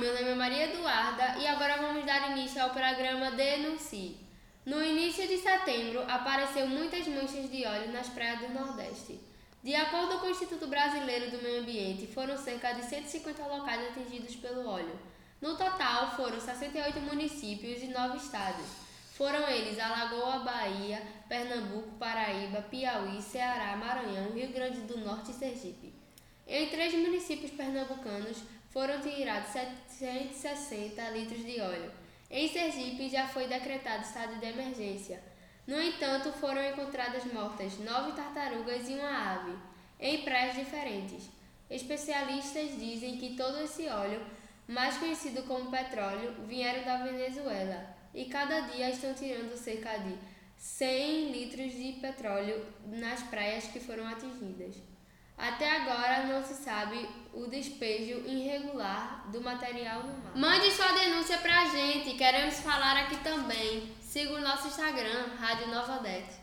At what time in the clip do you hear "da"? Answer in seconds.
46.84-47.04